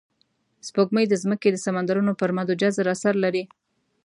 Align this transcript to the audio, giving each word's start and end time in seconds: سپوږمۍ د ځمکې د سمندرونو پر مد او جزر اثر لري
سپوږمۍ 0.67 1.05
د 1.09 1.13
ځمکې 1.23 1.49
د 1.51 1.57
سمندرونو 1.65 2.11
پر 2.19 2.29
مد 2.37 2.47
او 2.53 2.59
جزر 2.61 2.85
اثر 2.95 3.13
لري 3.23 3.43